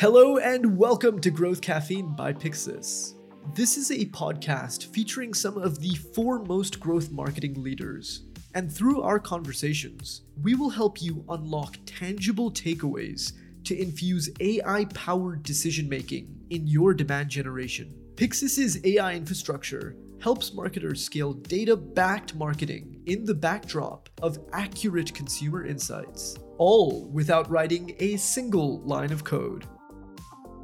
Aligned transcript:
Hello 0.00 0.38
and 0.38 0.78
welcome 0.78 1.20
to 1.20 1.30
Growth 1.30 1.60
Caffeine 1.60 2.16
by 2.16 2.32
Pixis. 2.32 3.16
This 3.54 3.76
is 3.76 3.90
a 3.90 4.06
podcast 4.06 4.86
featuring 4.94 5.34
some 5.34 5.58
of 5.58 5.78
the 5.78 5.94
foremost 6.14 6.80
growth 6.80 7.10
marketing 7.10 7.62
leaders. 7.62 8.22
And 8.54 8.72
through 8.72 9.02
our 9.02 9.18
conversations, 9.18 10.22
we 10.40 10.54
will 10.54 10.70
help 10.70 11.02
you 11.02 11.22
unlock 11.28 11.76
tangible 11.84 12.50
takeaways 12.50 13.34
to 13.64 13.78
infuse 13.78 14.30
AI 14.40 14.86
powered 14.94 15.42
decision 15.42 15.86
making 15.86 16.34
in 16.48 16.66
your 16.66 16.94
demand 16.94 17.28
generation. 17.28 17.94
Pixis' 18.14 18.82
AI 18.82 19.12
infrastructure 19.12 19.96
helps 20.22 20.54
marketers 20.54 21.04
scale 21.04 21.34
data 21.34 21.76
backed 21.76 22.34
marketing 22.34 23.02
in 23.04 23.26
the 23.26 23.34
backdrop 23.34 24.08
of 24.22 24.38
accurate 24.54 25.12
consumer 25.12 25.66
insights, 25.66 26.38
all 26.56 27.04
without 27.10 27.50
writing 27.50 27.94
a 27.98 28.16
single 28.16 28.80
line 28.80 29.12
of 29.12 29.24
code. 29.24 29.66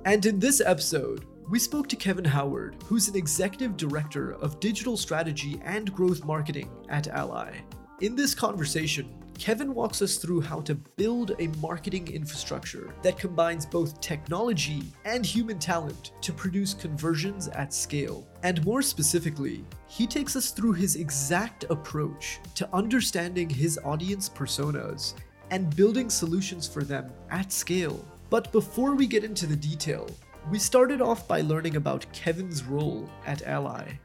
And 0.06 0.24
in 0.24 0.38
this 0.38 0.62
episode, 0.64 1.24
we 1.50 1.58
spoke 1.58 1.88
to 1.88 1.96
Kevin 1.96 2.24
Howard, 2.24 2.76
who's 2.84 3.08
an 3.08 3.16
executive 3.16 3.76
director 3.76 4.34
of 4.34 4.60
digital 4.60 4.96
strategy 4.96 5.60
and 5.64 5.92
growth 5.92 6.24
marketing 6.24 6.70
at 6.88 7.08
Ally. 7.08 7.56
In 8.02 8.14
this 8.14 8.32
conversation, 8.32 9.12
Kevin 9.36 9.74
walks 9.74 10.02
us 10.02 10.18
through 10.18 10.42
how 10.42 10.60
to 10.60 10.76
build 10.76 11.32
a 11.40 11.48
marketing 11.58 12.06
infrastructure 12.06 12.94
that 13.02 13.18
combines 13.18 13.66
both 13.66 14.00
technology 14.00 14.84
and 15.04 15.26
human 15.26 15.58
talent 15.58 16.12
to 16.20 16.32
produce 16.32 16.72
conversions 16.72 17.48
at 17.48 17.74
scale. 17.74 18.28
And 18.44 18.64
more 18.64 18.82
specifically, 18.82 19.64
he 19.88 20.06
takes 20.06 20.36
us 20.36 20.52
through 20.52 20.74
his 20.74 20.94
exact 20.94 21.64
approach 21.64 22.38
to 22.54 22.72
understanding 22.72 23.50
his 23.50 23.76
audience 23.84 24.28
personas 24.28 25.14
and 25.50 25.74
building 25.74 26.10
solutions 26.10 26.68
for 26.68 26.84
them 26.84 27.10
at 27.28 27.50
scale. 27.50 28.04
But 28.28 28.50
before 28.50 28.94
we 28.94 29.06
get 29.06 29.22
into 29.22 29.46
the 29.46 29.56
detail, 29.56 30.08
we 30.50 30.58
started 30.58 31.00
off 31.00 31.28
by 31.28 31.42
learning 31.42 31.76
about 31.76 32.06
Kevin's 32.12 32.64
role 32.64 33.08
at 33.24 33.42
Ally. 33.42 33.98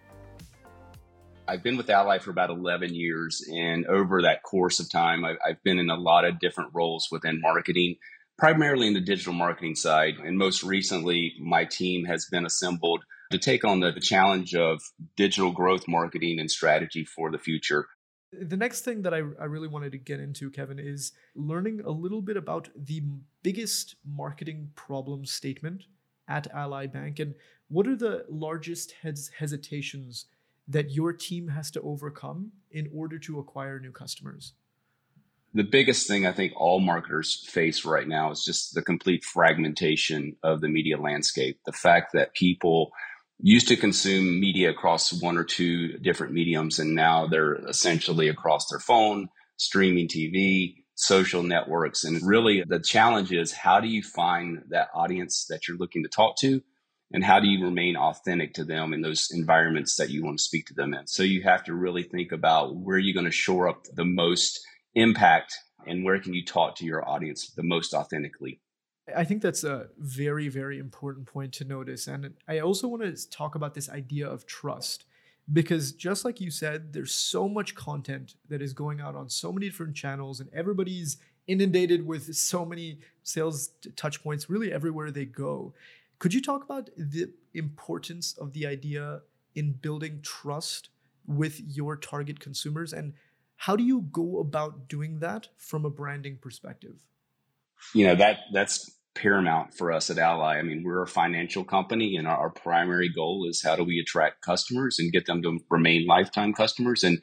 I've 1.48 1.64
been 1.64 1.76
with 1.76 1.90
Ally 1.90 2.20
for 2.20 2.30
about 2.30 2.52
11 2.52 2.94
years, 2.94 3.44
and 3.52 3.86
over 3.88 4.22
that 4.22 4.44
course 4.44 4.80
of 4.80 4.92
time, 4.92 5.26
I've, 5.26 5.62
been 5.64 5.80
in 5.80 5.90
a 5.90 5.96
lot 5.96 6.24
of 6.24 6.40
different 6.40 6.70
roles 6.74 7.10
within 7.12 7.42
marketing, 7.42 7.96
primarily 8.38 8.88
in 8.88 8.94
the 8.94 9.02
digital 9.02 9.34
marketing 9.34 9.76
side. 9.76 10.16
And 10.24 10.38
most 10.38 10.64
recently, 10.64 11.34
my 11.40 11.66
team 11.66 12.06
has 12.06 12.28
been 12.32 12.46
assembled 12.46 13.04
to 13.32 13.40
take 13.40 13.66
on 13.66 13.80
the 13.80 13.92
challenge 14.00 14.54
of 14.54 14.82
digital 15.18 15.52
growth 15.52 15.88
marketing 15.88 16.40
and 16.40 16.50
strategy 16.50 17.06
for 17.06 17.32
the 17.32 17.40
future. 17.40 17.88
The 18.34 18.58
next 18.58 18.82
thing 18.82 19.02
that 19.02 19.14
I, 19.14 19.18
I 19.40 19.46
really 19.46 19.68
wanted 19.68 19.92
to 19.92 19.98
get 19.98 20.20
into, 20.20 20.50
Kevin, 20.50 20.80
is 20.80 21.12
learning 21.36 21.82
a 21.86 21.92
little 21.92 22.22
bit 22.22 22.38
about 22.38 22.70
the 22.76 23.04
biggest 23.44 23.96
marketing 24.06 24.72
problem 24.76 25.26
statement 25.26 25.84
at 26.28 26.48
Ally 26.54 26.88
Bank 26.88 27.20
and 27.20 27.36
what 27.68 27.88
are 27.88 27.96
the 27.96 28.26
largest 28.30 28.94
hes- 29.02 29.32
hesitations 29.38 30.26
that 30.68 30.92
your 30.92 31.14
team 31.14 31.48
has 31.50 31.72
to 31.72 31.82
overcome 31.82 32.52
in 32.72 32.90
order 32.94 33.18
to 33.20 33.40
acquire 33.40 33.80
new 33.80 33.92
customers? 33.92 34.54
The 35.54 35.64
biggest 35.64 36.08
thing 36.08 36.26
I 36.26 36.32
think 36.32 36.54
all 36.56 36.80
marketers 36.80 37.46
face 37.50 37.84
right 37.84 38.08
now 38.08 38.32
is 38.32 38.46
just 38.46 38.74
the 38.74 38.82
complete 38.82 39.24
fragmentation 39.24 40.36
of 40.44 40.62
the 40.62 40.70
media 40.70 40.98
landscape. 40.98 41.60
The 41.66 41.74
fact 41.74 42.14
that 42.14 42.34
people 42.34 42.92
used 43.42 43.68
to 43.70 43.76
consume 43.76 44.40
media 44.40 44.70
across 44.70 45.12
one 45.22 45.38
or 45.38 45.44
two 45.44 45.98
different 45.98 46.34
mediums, 46.34 46.80
and 46.80 46.96
now 46.96 47.28
they're 47.28 47.56
essentially 47.68 48.28
across 48.28 48.68
their 48.70 48.80
phone, 48.80 49.30
streaming 49.58 50.08
TV, 50.08 50.76
social 50.96 51.44
networks. 51.44 52.04
And 52.04 52.22
really, 52.26 52.64
the 52.68 52.80
challenge 52.80 53.32
is 53.32 53.52
how 53.52 53.80
do 53.80 53.88
you 53.88 54.04
find 54.04 54.64
that 54.70 54.90
audience 54.94 55.46
that 55.50 55.68
you're 55.68 55.78
looking 55.78 56.04
to 56.04 56.10
talk 56.10 56.38
to? 56.38 56.62
And 57.14 57.24
how 57.24 57.42
do 57.42 57.48
you 57.48 57.66
remain 57.66 57.98
authentic 57.98 58.54
to 58.54 58.64
them 58.64 58.94
in 58.94 59.02
those 59.02 59.30
environments 59.32 59.98
that 59.98 60.10
you 60.10 60.24
want 60.24 60.38
to 60.38 60.44
speak 60.44 60.68
to 60.68 60.74
them 60.74 60.94
in? 60.94 61.08
So 61.08 61.24
you 61.24 61.44
have 61.44 61.64
to 61.66 61.74
really 61.74 62.04
think 62.04 62.32
about 62.32 62.76
where 62.76 62.98
you're 62.98 63.14
going 63.14 63.26
to 63.26 63.32
shore 63.32 63.68
up 63.68 63.84
the 63.94 64.06
most 64.06 64.62
impact 64.96 65.58
and 65.86 66.06
where 66.06 66.20
can 66.20 66.34
you 66.34 66.46
talk 66.46 66.78
to 66.78 66.86
your 66.86 67.08
audience 67.08 67.52
the 67.56 67.64
most 67.64 67.94
authentically. 67.94 68.62
I 69.16 69.24
think 69.24 69.42
that's 69.42 69.64
a 69.64 69.88
very, 69.98 70.48
very 70.48 70.78
important 70.80 71.26
point 71.26 71.54
to 71.54 71.66
notice. 71.66 72.08
And 72.08 72.34
I 72.48 72.60
also 72.60 72.88
want 72.88 73.04
to 73.04 73.30
talk 73.30 73.56
about 73.56 73.74
this 73.74 73.90
idea 73.90 74.28
of 74.28 74.46
trust 74.46 75.06
because 75.52 75.92
just 75.92 76.24
like 76.24 76.40
you 76.40 76.52
said, 76.52 76.94
there's 76.94 77.12
so 77.12 77.50
much 77.50 77.76
content 77.76 78.36
that 78.48 78.62
is 78.62 78.74
going 78.74 79.02
out 79.02 79.16
on 79.16 79.30
so 79.30 79.52
many 79.52 79.68
different 79.68 79.96
channels, 79.96 80.40
and 80.40 80.50
everybody's 80.54 81.18
inundated 81.48 82.06
with 82.06 82.34
so 82.36 82.64
many 82.64 83.00
sales 83.24 83.72
touch 83.96 84.24
points 84.24 84.50
really 84.50 84.72
everywhere 84.72 85.12
they 85.12 85.26
go. 85.26 85.74
Could 86.20 86.34
you 86.34 86.42
talk 86.42 86.64
about 86.64 86.90
the 86.96 87.32
importance 87.54 88.38
of 88.38 88.54
the 88.54 88.68
idea 88.68 89.22
in 89.56 89.74
building 89.74 90.20
trust 90.22 90.90
with 91.28 91.60
your 91.60 91.96
target 91.98 92.40
consumers 92.40 92.94
and 92.94 93.14
how 93.58 93.76
do 93.76 93.84
you 93.84 94.02
go 94.12 94.40
about 94.40 94.88
doing 94.88 95.20
that 95.20 95.50
from 95.58 95.86
a 95.86 95.90
branding 95.90 96.38
perspective? 96.38 96.96
You 97.94 98.08
know, 98.08 98.16
that 98.16 98.40
that's 98.54 98.92
paramount 99.16 99.74
for 99.74 99.92
us 99.92 100.10
at 100.10 100.18
Ally. 100.18 100.58
I 100.58 100.62
mean, 100.62 100.84
we're 100.84 101.04
a 101.04 101.08
financial 101.08 101.64
company 101.64 102.16
and 102.16 102.28
our, 102.28 102.38
our, 102.38 102.50
primary 102.50 103.10
goal 103.10 103.46
is 103.50 103.62
how 103.62 103.76
do 103.76 103.84
we 103.84 104.00
attract 104.00 104.42
customers 104.42 105.00
and 105.00 105.12
get 105.12 105.26
them 105.26 105.42
to 105.42 105.60
remain 105.70 106.08
lifetime 106.08 106.54
customers. 106.54 107.04
And 107.04 107.22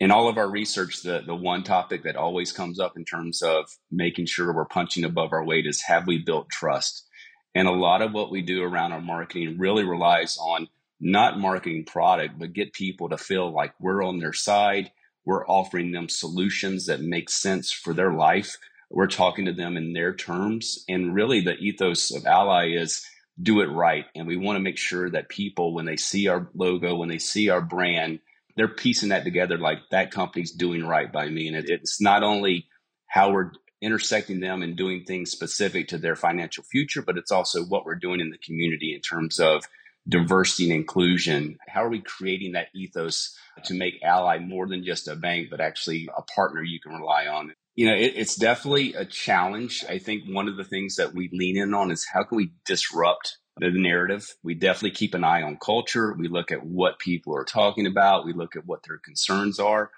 in 0.00 0.10
all 0.10 0.28
of 0.28 0.38
our 0.38 0.50
research, 0.50 1.02
the, 1.02 1.22
the 1.24 1.34
one 1.34 1.62
topic 1.62 2.02
that 2.02 2.16
always 2.16 2.52
comes 2.52 2.80
up 2.80 2.96
in 2.96 3.04
terms 3.04 3.42
of 3.42 3.66
making 3.90 4.26
sure 4.26 4.52
we're 4.52 4.64
punching 4.64 5.04
above 5.04 5.32
our 5.32 5.44
weight 5.44 5.66
is 5.66 5.82
have 5.82 6.06
we 6.06 6.18
built 6.18 6.48
trust? 6.50 7.06
And 7.54 7.68
a 7.68 7.72
lot 7.72 8.02
of 8.02 8.12
what 8.12 8.30
we 8.30 8.42
do 8.42 8.62
around 8.62 8.92
our 8.92 9.00
marketing 9.00 9.56
really 9.58 9.84
relies 9.84 10.36
on 10.38 10.68
not 11.00 11.38
marketing 11.38 11.84
product, 11.84 12.38
but 12.38 12.52
get 12.52 12.72
people 12.72 13.08
to 13.08 13.16
feel 13.16 13.52
like 13.52 13.72
we're 13.80 14.04
on 14.04 14.18
their 14.18 14.32
side. 14.32 14.90
We're 15.24 15.46
offering 15.46 15.92
them 15.92 16.08
solutions 16.08 16.86
that 16.86 17.00
make 17.00 17.30
sense 17.30 17.72
for 17.72 17.94
their 17.94 18.12
life 18.12 18.56
we're 18.90 19.06
talking 19.06 19.46
to 19.46 19.52
them 19.52 19.76
in 19.76 19.92
their 19.92 20.14
terms. 20.14 20.84
And 20.88 21.14
really, 21.14 21.40
the 21.40 21.56
ethos 21.56 22.14
of 22.14 22.26
Ally 22.26 22.70
is 22.70 23.04
do 23.40 23.60
it 23.60 23.70
right. 23.70 24.04
And 24.14 24.26
we 24.26 24.36
want 24.36 24.56
to 24.56 24.62
make 24.62 24.78
sure 24.78 25.08
that 25.10 25.28
people, 25.28 25.74
when 25.74 25.86
they 25.86 25.96
see 25.96 26.28
our 26.28 26.50
logo, 26.54 26.96
when 26.96 27.08
they 27.08 27.18
see 27.18 27.48
our 27.48 27.62
brand, 27.62 28.18
they're 28.56 28.68
piecing 28.68 29.10
that 29.10 29.24
together 29.24 29.56
like 29.56 29.78
that 29.90 30.10
company's 30.10 30.52
doing 30.52 30.84
right 30.84 31.10
by 31.10 31.28
me. 31.28 31.46
And 31.48 31.56
it, 31.56 31.66
it's 31.68 32.00
not 32.00 32.22
only 32.22 32.66
how 33.06 33.32
we're 33.32 33.52
intersecting 33.80 34.40
them 34.40 34.62
and 34.62 34.76
doing 34.76 35.04
things 35.04 35.30
specific 35.30 35.88
to 35.88 35.98
their 35.98 36.16
financial 36.16 36.64
future, 36.64 37.00
but 37.00 37.16
it's 37.16 37.30
also 37.30 37.64
what 37.64 37.86
we're 37.86 37.94
doing 37.94 38.20
in 38.20 38.30
the 38.30 38.38
community 38.38 38.94
in 38.94 39.00
terms 39.00 39.40
of 39.40 39.64
diversity 40.08 40.70
and 40.70 40.80
inclusion. 40.80 41.56
How 41.68 41.84
are 41.84 41.88
we 41.88 42.00
creating 42.00 42.52
that 42.52 42.68
ethos 42.74 43.36
to 43.64 43.74
make 43.74 44.02
Ally 44.02 44.38
more 44.38 44.66
than 44.66 44.84
just 44.84 45.08
a 45.08 45.16
bank, 45.16 45.48
but 45.50 45.60
actually 45.60 46.08
a 46.14 46.22
partner 46.22 46.62
you 46.62 46.80
can 46.80 46.92
rely 46.92 47.26
on? 47.26 47.54
You 47.74 47.86
know, 47.86 47.94
it, 47.94 48.14
it's 48.16 48.36
definitely 48.36 48.94
a 48.94 49.04
challenge. 49.04 49.84
I 49.88 49.98
think 49.98 50.24
one 50.28 50.48
of 50.48 50.56
the 50.56 50.64
things 50.64 50.96
that 50.96 51.14
we 51.14 51.30
lean 51.32 51.56
in 51.56 51.74
on 51.74 51.90
is 51.90 52.06
how 52.12 52.24
can 52.24 52.36
we 52.36 52.52
disrupt 52.66 53.38
the 53.58 53.70
narrative? 53.70 54.34
We 54.42 54.54
definitely 54.54 54.92
keep 54.92 55.14
an 55.14 55.24
eye 55.24 55.42
on 55.42 55.58
culture. 55.58 56.14
We 56.18 56.28
look 56.28 56.50
at 56.50 56.64
what 56.64 56.98
people 56.98 57.36
are 57.36 57.44
talking 57.44 57.86
about. 57.86 58.24
We 58.24 58.32
look 58.32 58.56
at 58.56 58.66
what 58.66 58.80
their 58.86 58.98
concerns 58.98 59.58
are. 59.58 59.90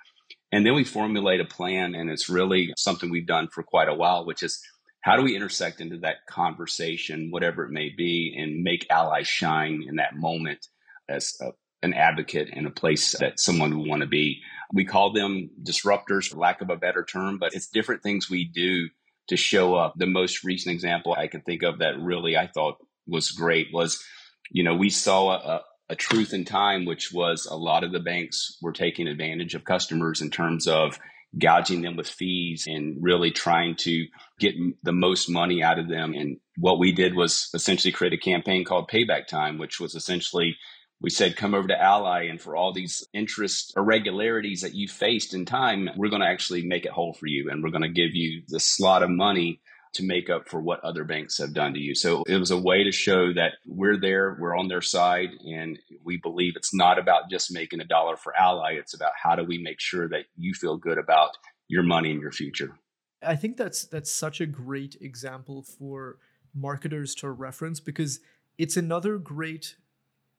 And 0.50 0.66
then 0.66 0.74
we 0.74 0.84
formulate 0.84 1.40
a 1.40 1.44
plan. 1.44 1.94
And 1.94 2.10
it's 2.10 2.28
really 2.28 2.72
something 2.76 3.10
we've 3.10 3.26
done 3.26 3.48
for 3.48 3.62
quite 3.62 3.88
a 3.88 3.94
while, 3.94 4.26
which 4.26 4.42
is 4.42 4.60
how 5.02 5.16
do 5.16 5.22
we 5.22 5.34
intersect 5.34 5.80
into 5.80 5.98
that 5.98 6.26
conversation, 6.28 7.28
whatever 7.30 7.64
it 7.64 7.72
may 7.72 7.90
be, 7.96 8.36
and 8.38 8.62
make 8.62 8.86
allies 8.90 9.26
shine 9.26 9.84
in 9.88 9.96
that 9.96 10.14
moment 10.14 10.68
as 11.08 11.34
a, 11.40 11.50
an 11.82 11.94
advocate 11.94 12.48
in 12.50 12.66
a 12.66 12.70
place 12.70 13.18
that 13.18 13.40
someone 13.40 13.76
would 13.76 13.88
want 13.88 14.02
to 14.02 14.08
be. 14.08 14.40
We 14.72 14.84
call 14.84 15.12
them 15.12 15.50
disruptors, 15.62 16.28
for 16.28 16.38
lack 16.38 16.60
of 16.60 16.70
a 16.70 16.76
better 16.76 17.04
term, 17.04 17.38
but 17.38 17.54
it's 17.54 17.68
different 17.68 18.02
things 18.02 18.30
we 18.30 18.44
do 18.44 18.88
to 19.28 19.36
show 19.36 19.74
up. 19.74 19.94
The 19.96 20.06
most 20.06 20.44
recent 20.44 20.74
example 20.74 21.14
I 21.16 21.26
can 21.26 21.42
think 21.42 21.62
of 21.62 21.78
that 21.78 21.98
really 21.98 22.36
I 22.36 22.46
thought 22.46 22.78
was 23.06 23.30
great 23.30 23.68
was, 23.72 24.02
you 24.50 24.64
know, 24.64 24.74
we 24.74 24.90
saw 24.90 25.32
a, 25.32 25.62
a 25.88 25.96
truth 25.96 26.32
in 26.32 26.44
time, 26.44 26.84
which 26.84 27.12
was 27.12 27.46
a 27.46 27.56
lot 27.56 27.84
of 27.84 27.92
the 27.92 28.00
banks 28.00 28.56
were 28.62 28.72
taking 28.72 29.06
advantage 29.06 29.54
of 29.54 29.64
customers 29.64 30.20
in 30.20 30.30
terms 30.30 30.66
of 30.66 30.98
gouging 31.38 31.82
them 31.82 31.96
with 31.96 32.08
fees 32.08 32.66
and 32.66 32.96
really 33.00 33.30
trying 33.30 33.74
to 33.74 34.06
get 34.38 34.54
the 34.82 34.92
most 34.92 35.28
money 35.28 35.62
out 35.62 35.78
of 35.78 35.88
them. 35.88 36.12
And 36.14 36.38
what 36.56 36.78
we 36.78 36.92
did 36.92 37.14
was 37.14 37.48
essentially 37.54 37.92
create 37.92 38.12
a 38.12 38.18
campaign 38.18 38.64
called 38.64 38.90
Payback 38.90 39.26
Time, 39.26 39.58
which 39.58 39.80
was 39.80 39.94
essentially 39.94 40.56
we 41.02 41.10
said, 41.10 41.36
come 41.36 41.52
over 41.52 41.68
to 41.68 41.80
Ally, 41.80 42.26
and 42.30 42.40
for 42.40 42.54
all 42.54 42.72
these 42.72 43.06
interest 43.12 43.74
irregularities 43.76 44.60
that 44.60 44.74
you 44.74 44.86
faced 44.86 45.34
in 45.34 45.44
time, 45.44 45.90
we're 45.96 46.08
going 46.08 46.22
to 46.22 46.28
actually 46.28 46.64
make 46.64 46.86
it 46.86 46.92
whole 46.92 47.12
for 47.12 47.26
you. 47.26 47.50
And 47.50 47.62
we're 47.62 47.70
going 47.70 47.82
to 47.82 47.88
give 47.88 48.14
you 48.14 48.42
the 48.46 48.60
slot 48.60 49.02
of 49.02 49.10
money 49.10 49.60
to 49.94 50.04
make 50.04 50.30
up 50.30 50.48
for 50.48 50.60
what 50.60 50.80
other 50.84 51.04
banks 51.04 51.38
have 51.38 51.52
done 51.52 51.74
to 51.74 51.80
you. 51.80 51.94
So 51.94 52.22
it 52.26 52.38
was 52.38 52.50
a 52.50 52.56
way 52.56 52.84
to 52.84 52.92
show 52.92 53.32
that 53.34 53.54
we're 53.66 54.00
there, 54.00 54.36
we're 54.40 54.56
on 54.56 54.68
their 54.68 54.80
side, 54.80 55.30
and 55.44 55.78
we 56.04 56.16
believe 56.16 56.54
it's 56.56 56.72
not 56.72 56.98
about 56.98 57.28
just 57.30 57.52
making 57.52 57.80
a 57.80 57.84
dollar 57.84 58.16
for 58.16 58.32
Ally. 58.38 58.72
It's 58.78 58.94
about 58.94 59.12
how 59.20 59.34
do 59.34 59.44
we 59.44 59.58
make 59.58 59.80
sure 59.80 60.08
that 60.08 60.24
you 60.36 60.54
feel 60.54 60.76
good 60.76 60.98
about 60.98 61.36
your 61.68 61.82
money 61.82 62.10
and 62.10 62.20
your 62.20 62.32
future. 62.32 62.78
I 63.22 63.36
think 63.36 63.56
that's 63.56 63.84
that's 63.84 64.10
such 64.10 64.40
a 64.40 64.46
great 64.46 64.96
example 65.00 65.62
for 65.62 66.18
marketers 66.54 67.14
to 67.16 67.30
reference 67.30 67.80
because 67.80 68.20
it's 68.58 68.76
another 68.76 69.18
great 69.18 69.76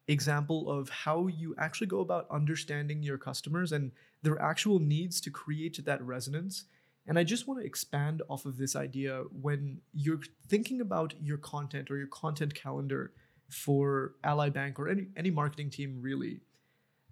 example 0.06 0.70
of 0.70 0.88
how 0.88 1.26
you 1.26 1.54
actually 1.58 1.86
go 1.86 2.00
about 2.00 2.26
understanding 2.30 3.02
your 3.02 3.18
customers 3.18 3.72
and 3.72 3.92
their 4.22 4.40
actual 4.40 4.78
needs 4.78 5.20
to 5.22 5.30
create 5.30 5.84
that 5.84 6.02
resonance. 6.02 6.64
And 7.06 7.18
I 7.18 7.24
just 7.24 7.46
want 7.46 7.60
to 7.60 7.66
expand 7.66 8.22
off 8.28 8.46
of 8.46 8.56
this 8.56 8.76
idea 8.76 9.24
when 9.40 9.80
you're 9.92 10.20
thinking 10.48 10.80
about 10.80 11.14
your 11.20 11.38
content 11.38 11.90
or 11.90 11.98
your 11.98 12.06
content 12.08 12.54
calendar 12.54 13.12
for 13.50 14.14
Ally 14.24 14.48
Bank 14.48 14.78
or 14.78 14.88
any, 14.88 15.08
any 15.16 15.30
marketing 15.30 15.70
team, 15.70 15.98
really. 16.00 16.40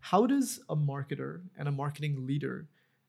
How 0.00 0.26
does 0.26 0.60
a 0.68 0.76
marketer 0.76 1.42
and 1.56 1.68
a 1.68 1.72
marketing 1.72 2.26
leader 2.26 2.68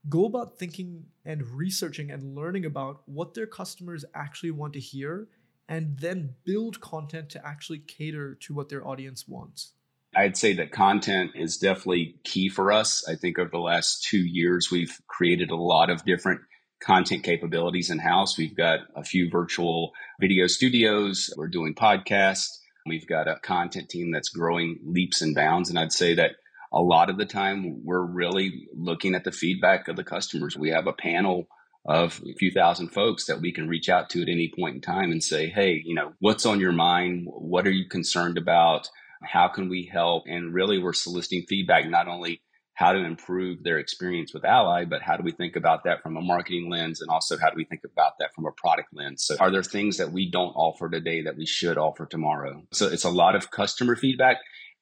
go 0.09 0.25
about 0.25 0.59
thinking 0.59 1.06
and 1.25 1.45
researching 1.47 2.12
and 2.12 2.35
learning 2.35 2.65
about 2.65 3.01
what 3.06 3.33
their 3.33 3.47
customers 3.47 4.03
actually 4.13 4.51
want 4.51 4.74
to 4.74 4.80
hear 4.80 5.27
and 5.73 5.97
then 5.97 6.35
build 6.45 6.79
content 6.79 7.31
to 7.31 7.43
actually 7.43 7.79
cater 7.79 8.35
to 8.35 8.53
what 8.53 8.69
their 8.69 8.87
audience 8.87 9.27
wants? 9.27 9.71
I'd 10.15 10.37
say 10.37 10.53
that 10.53 10.71
content 10.71 11.31
is 11.33 11.57
definitely 11.57 12.17
key 12.23 12.47
for 12.47 12.71
us. 12.71 13.03
I 13.09 13.15
think 13.15 13.39
over 13.39 13.49
the 13.51 13.57
last 13.57 14.05
two 14.07 14.23
years, 14.23 14.69
we've 14.71 14.95
created 15.07 15.49
a 15.49 15.55
lot 15.55 15.89
of 15.89 16.05
different 16.05 16.41
content 16.79 17.23
capabilities 17.23 17.89
in 17.89 17.97
house. 17.97 18.37
We've 18.37 18.55
got 18.55 18.81
a 18.95 19.03
few 19.03 19.31
virtual 19.31 19.93
video 20.21 20.45
studios. 20.45 21.33
We're 21.35 21.47
doing 21.47 21.73
podcasts. 21.73 22.49
We've 22.85 23.07
got 23.07 23.27
a 23.27 23.39
content 23.41 23.89
team 23.89 24.11
that's 24.11 24.29
growing 24.29 24.77
leaps 24.85 25.23
and 25.23 25.33
bounds. 25.33 25.71
And 25.71 25.79
I'd 25.79 25.91
say 25.91 26.13
that 26.13 26.33
a 26.71 26.81
lot 26.81 27.09
of 27.09 27.17
the 27.17 27.25
time 27.25 27.81
we're 27.83 28.05
really 28.05 28.67
looking 28.75 29.15
at 29.15 29.23
the 29.23 29.31
feedback 29.31 29.87
of 29.87 29.95
the 29.95 30.03
customers. 30.03 30.55
We 30.55 30.69
have 30.69 30.85
a 30.85 30.93
panel 30.93 31.47
of 31.85 32.21
a 32.25 32.33
few 32.35 32.51
thousand 32.51 32.89
folks 32.89 33.25
that 33.25 33.41
we 33.41 33.51
can 33.51 33.68
reach 33.68 33.89
out 33.89 34.09
to 34.09 34.21
at 34.21 34.30
any 34.30 34.51
point 34.57 34.75
in 34.75 34.81
time 34.81 35.12
and 35.12 35.24
say, 35.24 35.50
Hey, 35.50 35.81
you 35.83 35.95
know, 35.95 36.13
what's 36.19 36.45
on 36.45 36.59
your 36.59 36.71
mind? 36.71 37.27
What 37.27 37.68
are 37.68 37.71
you 37.71 37.88
concerned 37.89 38.38
about? 38.38 38.89
How 39.21 39.47
can 39.47 39.69
we 39.69 39.89
help? 39.91 40.24
And 40.27 40.53
really 40.53 40.80
we're 40.80 40.94
soliciting 40.94 41.45
feedback, 41.47 41.89
not 41.89 42.07
only 42.07 42.41
how 42.75 42.91
to 42.91 43.00
improve 43.00 43.63
their 43.63 43.77
experience 43.77 44.33
with 44.33 44.44
Ally, 44.44 44.83
but 44.85 45.01
how 45.01 45.15
do 45.15 45.24
we 45.24 45.31
think 45.31 45.56
about 45.56 45.83
that 45.83 46.01
from 46.01 46.18
a 46.18 46.21
marketing 46.21 46.69
lens? 46.71 47.01
And 47.01 47.09
also 47.09 47.38
how 47.38 47.50
do 47.50 47.56
we 47.56 47.65
think 47.65 47.81
about 47.83 48.13
that 48.19 48.33
from 48.33 48.45
a 48.45 48.51
product 48.51 48.89
lens? 48.94 49.25
So 49.25 49.35
are 49.39 49.51
there 49.51 49.63
things 49.63 49.97
that 49.97 50.12
we 50.12 50.30
don't 50.30 50.53
offer 50.53 50.89
today 50.89 51.21
that 51.21 51.38
we 51.38 51.45
should 51.45 51.77
offer 51.77 52.06
tomorrow? 52.06 52.63
So 52.71 52.88
it's 52.88 53.03
a 53.03 53.12
lot 53.12 53.35
of 53.35 53.51
customer 53.51 53.95
feedback. 53.95 54.38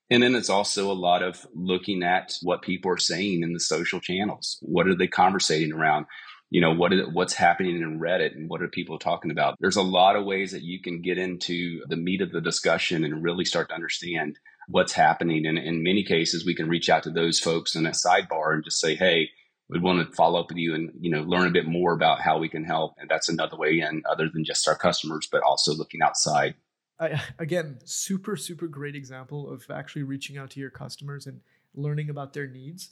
And 0.10 0.24
then 0.24 0.36
it's 0.36 0.50
also 0.50 0.92
a 0.92 0.94
lot 0.94 1.24
of 1.24 1.46
looking 1.54 2.04
at 2.04 2.34
what 2.42 2.62
people 2.62 2.92
are 2.92 2.98
saying 2.98 3.44
in 3.44 3.54
the 3.54 3.60
social 3.60 4.00
channels. 4.00 4.58
What 4.62 4.88
are 4.88 4.96
they 4.96 5.08
conversating 5.08 5.74
around? 5.74 6.06
You 6.52 6.62
know, 6.62 6.74
what 6.74 6.94
is 6.94 7.08
what's 7.12 7.34
happening 7.34 7.78
in 7.78 8.00
Reddit 8.00 8.36
and 8.36 8.50
what 8.50 8.62
are 8.62 8.68
people 8.68 9.00
talking 9.00 9.32
about? 9.32 9.56
There's 9.60 9.78
a 9.78 9.82
lot 9.82 10.16
of 10.16 10.26
ways 10.26 10.52
that 10.52 10.64
you 10.64 10.82
can 10.82 11.02
get 11.02 11.18
into 11.18 11.82
the 11.88 11.96
meat 11.96 12.22
of 12.22 12.32
the 12.32 12.42
discussion 12.42 13.04
and 13.04 13.24
really 13.24 13.46
start 13.46 13.70
to 13.70 13.76
understand 13.76 14.38
what's 14.68 14.94
happening. 14.94 15.46
And 15.46 15.58
in 15.58 15.82
many 15.82 16.04
cases, 16.04 16.46
we 16.46 16.54
can 16.54 16.70
reach 16.70 16.90
out 16.90 17.04
to 17.04 17.10
those 17.10 17.40
folks 17.40 17.76
in 17.76 17.86
a 17.86 17.92
sidebar 17.92 18.54
and 18.54 18.64
just 18.64 18.80
say, 18.80 18.96
hey, 18.96 19.30
we 19.72 19.80
want 19.80 20.06
to 20.06 20.16
follow 20.16 20.40
up 20.40 20.50
with 20.50 20.58
you 20.58 20.76
and 20.76 20.92
you 21.00 21.10
know 21.10 21.22
learn 21.22 21.48
a 21.48 21.52
bit 21.52 21.66
more 21.66 21.94
about 21.94 22.22
how 22.22 22.38
we 22.38 22.50
can 22.50 22.66
help. 22.66 22.96
And 23.00 23.10
that's 23.10 23.30
another 23.30 23.56
way 23.56 23.80
in, 23.80 24.04
other 24.10 24.30
than 24.32 24.44
just 24.44 24.68
our 24.68 24.76
customers, 24.76 25.28
but 25.32 25.42
also 25.44 25.74
looking 25.74 26.02
outside. 26.02 26.56
I, 27.00 27.22
again, 27.40 27.80
super 27.86 28.36
super 28.36 28.68
great 28.68 28.96
example 28.96 29.50
of 29.50 29.66
actually 29.72 30.04
reaching 30.04 30.38
out 30.38 30.52
to 30.52 30.60
your 30.60 30.70
customers 30.70 31.26
and 31.26 31.40
learning 31.74 32.10
about 32.10 32.34
their 32.34 32.48
needs. 32.48 32.90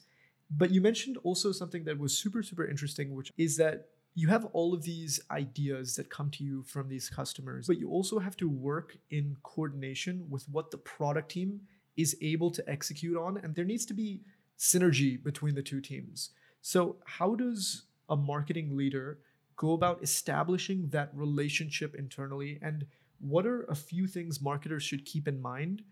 But 0.50 0.70
you 0.70 0.80
mentioned 0.80 1.16
also 1.22 1.52
something 1.52 1.84
that 1.84 1.98
was 1.98 2.16
super 2.16 2.42
super 2.42 2.66
interesting, 2.66 3.14
which 3.14 3.32
is 3.36 3.56
that 3.56 3.88
you 4.14 4.28
have 4.28 4.44
all 4.46 4.74
of 4.74 4.82
these 4.82 5.20
ideas 5.30 5.94
that 5.94 6.10
come 6.10 6.30
to 6.30 6.44
you 6.44 6.62
from 6.64 6.88
these 6.88 7.08
customers, 7.08 7.68
but 7.68 7.78
you 7.78 7.88
also 7.88 8.18
have 8.18 8.36
to 8.38 8.48
work 8.48 8.96
in 9.10 9.36
coordination 9.42 10.26
with 10.28 10.48
what 10.48 10.70
the 10.70 10.78
product 10.78 11.30
team 11.30 11.60
is 11.96 12.16
able 12.20 12.50
to 12.50 12.68
execute 12.68 13.16
on. 13.16 13.36
And 13.38 13.54
there 13.54 13.64
needs 13.64 13.86
to 13.86 13.94
be 13.94 14.22
synergy 14.58 15.22
between 15.22 15.54
the 15.54 15.62
two 15.62 15.80
teams. 15.80 16.30
So, 16.60 16.96
how 17.06 17.34
does 17.34 17.84
a 18.08 18.16
marketing 18.16 18.76
leader 18.76 19.20
go 19.56 19.72
about 19.72 20.02
establishing 20.02 20.88
that 20.90 21.10
relationship 21.14 21.94
internally? 21.94 22.58
And 22.60 22.86
what 23.20 23.46
are 23.46 23.62
a 23.64 23.74
few 23.74 24.06
things 24.06 24.40
marketers 24.40 24.82
should 24.82 25.04
keep 25.04 25.28
in 25.28 25.40
mind 25.40 25.82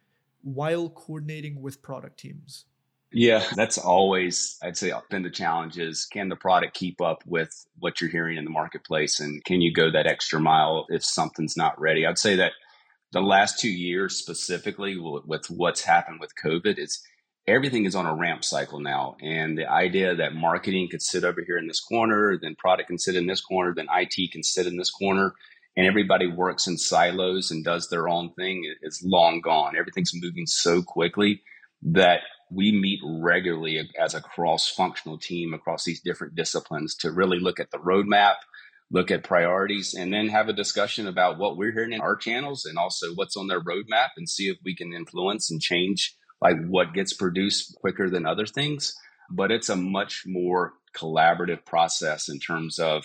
while 0.42 0.90
coordinating 0.90 1.62
with 1.62 1.82
product 1.82 2.18
teams? 2.18 2.64
Yeah, 3.10 3.42
that's 3.56 3.78
always, 3.78 4.58
I'd 4.62 4.76
say, 4.76 4.92
been 5.08 5.22
the 5.22 5.30
challenge 5.30 5.78
is 5.78 6.04
can 6.04 6.28
the 6.28 6.36
product 6.36 6.74
keep 6.74 7.00
up 7.00 7.22
with 7.26 7.66
what 7.78 8.00
you're 8.00 8.10
hearing 8.10 8.36
in 8.36 8.44
the 8.44 8.50
marketplace? 8.50 9.18
And 9.18 9.42
can 9.44 9.62
you 9.62 9.72
go 9.72 9.90
that 9.90 10.06
extra 10.06 10.40
mile 10.40 10.86
if 10.90 11.04
something's 11.04 11.56
not 11.56 11.80
ready? 11.80 12.04
I'd 12.04 12.18
say 12.18 12.36
that 12.36 12.52
the 13.12 13.22
last 13.22 13.58
two 13.58 13.70
years 13.70 14.16
specifically 14.16 14.98
with 14.98 15.46
what's 15.48 15.82
happened 15.82 16.20
with 16.20 16.32
COVID 16.44 16.78
is 16.78 17.00
everything 17.46 17.86
is 17.86 17.94
on 17.94 18.04
a 18.04 18.14
ramp 18.14 18.44
cycle 18.44 18.78
now. 18.78 19.16
And 19.22 19.56
the 19.56 19.70
idea 19.70 20.14
that 20.14 20.34
marketing 20.34 20.88
could 20.90 21.00
sit 21.00 21.24
over 21.24 21.42
here 21.46 21.56
in 21.56 21.66
this 21.66 21.80
corner, 21.80 22.38
then 22.40 22.56
product 22.56 22.88
can 22.88 22.98
sit 22.98 23.16
in 23.16 23.26
this 23.26 23.40
corner, 23.40 23.72
then 23.74 23.88
IT 23.90 24.32
can 24.32 24.42
sit 24.42 24.66
in 24.66 24.76
this 24.76 24.90
corner, 24.90 25.32
and 25.78 25.86
everybody 25.86 26.26
works 26.26 26.66
in 26.66 26.76
silos 26.76 27.50
and 27.50 27.64
does 27.64 27.88
their 27.88 28.06
own 28.06 28.34
thing 28.34 28.70
is 28.82 29.02
long 29.02 29.40
gone. 29.40 29.76
Everything's 29.78 30.12
moving 30.14 30.46
so 30.46 30.82
quickly 30.82 31.40
that 31.82 32.20
we 32.50 32.72
meet 32.72 33.00
regularly 33.04 33.88
as 33.98 34.14
a 34.14 34.20
cross 34.20 34.68
functional 34.68 35.18
team 35.18 35.52
across 35.52 35.84
these 35.84 36.00
different 36.00 36.34
disciplines 36.34 36.94
to 36.96 37.12
really 37.12 37.38
look 37.38 37.60
at 37.60 37.70
the 37.70 37.78
roadmap, 37.78 38.36
look 38.90 39.10
at 39.10 39.22
priorities, 39.24 39.94
and 39.94 40.12
then 40.12 40.28
have 40.28 40.48
a 40.48 40.54
discussion 40.54 41.06
about 41.06 41.38
what 41.38 41.56
we're 41.56 41.72
hearing 41.72 41.92
in 41.92 42.00
our 42.00 42.16
channels 42.16 42.64
and 42.64 42.78
also 42.78 43.14
what's 43.14 43.36
on 43.36 43.48
their 43.48 43.60
roadmap 43.60 44.08
and 44.16 44.28
see 44.28 44.48
if 44.48 44.56
we 44.64 44.74
can 44.74 44.94
influence 44.94 45.50
and 45.50 45.60
change 45.60 46.16
like 46.40 46.56
what 46.68 46.94
gets 46.94 47.12
produced 47.12 47.74
quicker 47.80 48.08
than 48.08 48.26
other 48.26 48.46
things. 48.46 48.94
But 49.30 49.50
it's 49.50 49.68
a 49.68 49.76
much 49.76 50.22
more 50.26 50.72
collaborative 50.96 51.66
process 51.66 52.28
in 52.28 52.38
terms 52.38 52.78
of, 52.78 53.04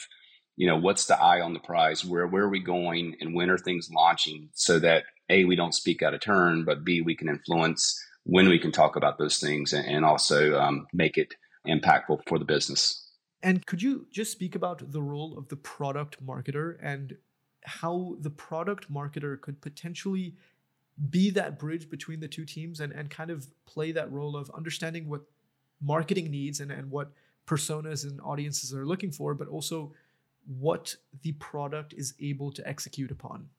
you 0.55 0.67
know, 0.67 0.77
what's 0.77 1.07
the 1.07 1.19
eye 1.19 1.41
on 1.41 1.53
the 1.53 1.59
prize? 1.59 2.05
Where 2.05 2.27
where 2.27 2.43
are 2.43 2.49
we 2.49 2.63
going 2.63 3.17
and 3.19 3.35
when 3.35 3.49
are 3.49 3.57
things 3.57 3.89
launching 3.93 4.49
so 4.53 4.79
that 4.79 5.03
A, 5.29 5.43
we 5.43 5.57
don't 5.57 5.75
speak 5.75 6.01
out 6.01 6.13
of 6.13 6.21
turn, 6.21 6.63
but 6.63 6.85
B, 6.85 7.01
we 7.01 7.15
can 7.15 7.27
influence 7.27 7.99
when 8.23 8.47
we 8.47 8.59
can 8.59 8.71
talk 8.71 8.95
about 8.95 9.17
those 9.17 9.39
things 9.39 9.73
and, 9.73 9.85
and 9.85 10.05
also 10.05 10.59
um, 10.59 10.87
make 10.93 11.17
it 11.17 11.35
impactful 11.67 12.21
for 12.27 12.39
the 12.39 12.45
business. 12.45 13.09
And 13.41 13.65
could 13.65 13.81
you 13.81 14.07
just 14.11 14.31
speak 14.31 14.55
about 14.55 14.91
the 14.91 15.01
role 15.01 15.37
of 15.37 15.49
the 15.49 15.57
product 15.57 16.25
marketer 16.25 16.77
and 16.81 17.17
how 17.65 18.15
the 18.19 18.29
product 18.29 18.91
marketer 18.91 19.39
could 19.39 19.61
potentially 19.61 20.35
be 21.09 21.29
that 21.31 21.59
bridge 21.59 21.89
between 21.89 22.19
the 22.19 22.27
two 22.27 22.45
teams 22.45 22.79
and, 22.79 22.93
and 22.93 23.09
kind 23.09 23.31
of 23.31 23.47
play 23.65 23.91
that 23.91 24.11
role 24.11 24.37
of 24.37 24.49
understanding 24.51 25.09
what 25.09 25.21
marketing 25.81 26.29
needs 26.31 26.59
and, 26.59 26.71
and 26.71 26.89
what 26.89 27.11
personas 27.45 28.03
and 28.03 28.21
audiences 28.21 28.73
are 28.73 28.85
looking 28.85 29.11
for, 29.11 29.33
but 29.33 29.47
also 29.47 29.93
what 30.45 30.95
the 31.21 31.33
product 31.33 31.93
is 31.97 32.13
able 32.21 32.51
to 32.51 32.67
execute 32.67 33.11
upon? 33.11 33.49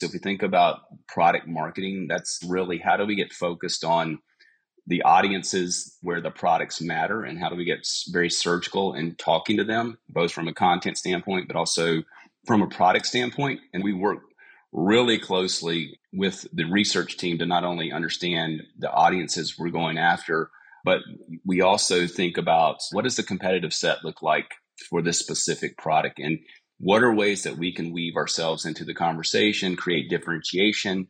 So 0.00 0.06
if 0.08 0.12
we 0.12 0.18
think 0.18 0.42
about 0.42 0.80
product 1.08 1.46
marketing, 1.46 2.06
that's 2.08 2.40
really 2.48 2.78
how 2.78 2.96
do 2.96 3.04
we 3.04 3.14
get 3.14 3.32
focused 3.32 3.84
on 3.84 4.18
the 4.86 5.02
audiences 5.02 5.96
where 6.02 6.20
the 6.20 6.30
products 6.30 6.80
matter 6.80 7.22
and 7.22 7.38
how 7.38 7.48
do 7.48 7.56
we 7.56 7.64
get 7.64 7.86
very 8.10 8.28
surgical 8.28 8.94
in 8.94 9.14
talking 9.14 9.56
to 9.56 9.64
them, 9.64 9.98
both 10.08 10.32
from 10.32 10.48
a 10.48 10.52
content 10.52 10.98
standpoint, 10.98 11.46
but 11.46 11.56
also 11.56 12.02
from 12.46 12.60
a 12.60 12.68
product 12.68 13.06
standpoint. 13.06 13.60
And 13.72 13.82
we 13.82 13.94
work 13.94 14.18
really 14.72 15.18
closely 15.18 15.98
with 16.12 16.46
the 16.52 16.64
research 16.64 17.16
team 17.16 17.38
to 17.38 17.46
not 17.46 17.64
only 17.64 17.92
understand 17.92 18.62
the 18.78 18.90
audiences 18.90 19.58
we're 19.58 19.70
going 19.70 19.96
after, 19.96 20.50
but 20.84 21.00
we 21.46 21.62
also 21.62 22.06
think 22.06 22.36
about 22.36 22.76
what 22.92 23.04
does 23.04 23.16
the 23.16 23.22
competitive 23.22 23.72
set 23.72 24.04
look 24.04 24.20
like 24.20 24.50
for 24.90 25.00
this 25.00 25.18
specific 25.18 25.78
product? 25.78 26.18
And 26.18 26.40
what 26.78 27.02
are 27.02 27.14
ways 27.14 27.44
that 27.44 27.56
we 27.56 27.72
can 27.72 27.92
weave 27.92 28.16
ourselves 28.16 28.66
into 28.66 28.84
the 28.84 28.94
conversation, 28.94 29.76
create 29.76 30.10
differentiation, 30.10 31.08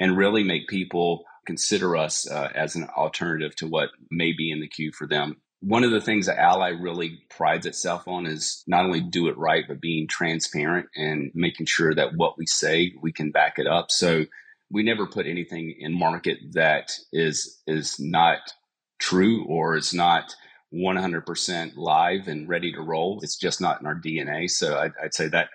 and 0.00 0.16
really 0.16 0.42
make 0.42 0.68
people 0.68 1.24
consider 1.46 1.96
us 1.96 2.30
uh, 2.30 2.48
as 2.54 2.76
an 2.76 2.88
alternative 2.96 3.54
to 3.56 3.66
what 3.66 3.90
may 4.10 4.32
be 4.32 4.50
in 4.50 4.60
the 4.60 4.68
queue 4.68 4.92
for 4.92 5.06
them. 5.06 5.36
One 5.60 5.84
of 5.84 5.92
the 5.92 6.00
things 6.00 6.26
that 6.26 6.40
Ally 6.40 6.70
really 6.70 7.20
prides 7.30 7.66
itself 7.66 8.08
on 8.08 8.26
is 8.26 8.64
not 8.66 8.84
only 8.84 9.00
do 9.00 9.28
it 9.28 9.38
right, 9.38 9.64
but 9.66 9.80
being 9.80 10.08
transparent 10.08 10.86
and 10.96 11.30
making 11.34 11.66
sure 11.66 11.94
that 11.94 12.16
what 12.16 12.36
we 12.36 12.46
say, 12.46 12.92
we 13.00 13.12
can 13.12 13.30
back 13.30 13.58
it 13.58 13.66
up. 13.68 13.90
So 13.90 14.24
we 14.70 14.82
never 14.82 15.06
put 15.06 15.26
anything 15.26 15.76
in 15.78 15.96
market 15.96 16.38
that 16.52 16.90
is 17.12 17.60
is 17.66 18.00
not 18.00 18.38
true 18.98 19.44
or 19.44 19.76
is 19.76 19.92
not 19.92 20.34
100% 20.74 21.76
live 21.76 22.28
and 22.28 22.48
ready 22.48 22.72
to 22.72 22.80
roll. 22.80 23.20
It's 23.22 23.36
just 23.36 23.60
not 23.60 23.80
in 23.80 23.86
our 23.86 23.94
DNA. 23.94 24.50
So 24.50 24.78
I'd, 24.78 24.92
I'd, 25.02 25.14
say 25.14 25.28
that 25.28 25.48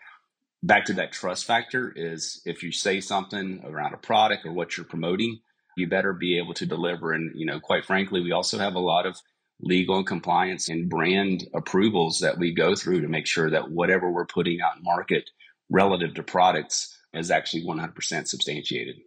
back 0.64 0.86
to 0.86 0.94
that 0.94 1.12
trust 1.12 1.46
factor 1.46 1.92
is 1.96 2.42
if 2.46 2.64
you 2.64 2.72
say 2.72 3.02
something 3.02 3.62
around 3.66 3.94
a 3.94 3.98
product 3.98 4.46
or 4.46 4.54
what 4.54 4.78
you're 4.78 4.86
promoting, 4.86 5.40
you 5.76 5.88
better 5.88 6.14
be 6.14 6.38
able 6.38 6.54
to 6.56 6.66
deliver. 6.66 7.14
And, 7.14 7.32
you 7.36 7.46
know, 7.46 7.60
quite 7.60 7.86
frankly, 7.86 8.22
we 8.22 8.32
also 8.32 8.58
have 8.58 8.76
a 8.76 8.80
lot 8.80 9.06
of 9.06 9.18
legal 9.60 9.98
and 9.98 10.08
compliance 10.08 10.70
and 10.70 10.90
brand 10.90 11.48
approvals 11.56 12.20
that 12.20 12.38
we 12.38 12.54
go 12.54 12.76
through 12.76 13.02
to 13.02 13.08
make 13.08 13.26
sure 13.26 13.50
that 13.50 13.72
whatever 13.72 14.12
we're 14.12 14.26
putting 14.26 14.62
out 14.62 14.78
in 14.78 14.84
market 14.84 15.30
relative 15.70 16.14
to 16.16 16.24
products 16.24 16.96
is 17.14 17.32
actually 17.32 17.66
100% 17.66 18.28
substantiated. 18.28 18.98